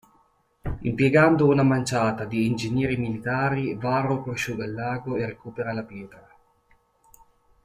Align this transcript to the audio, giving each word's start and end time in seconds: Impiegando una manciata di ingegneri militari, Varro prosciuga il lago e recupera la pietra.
Impiegando 0.79 1.45
una 1.45 1.61
manciata 1.61 2.25
di 2.25 2.47
ingegneri 2.47 2.97
militari, 2.97 3.75
Varro 3.75 4.23
prosciuga 4.23 4.65
il 4.65 4.73
lago 4.73 5.15
e 5.15 5.27
recupera 5.27 5.73
la 5.73 5.83
pietra. 5.83 6.27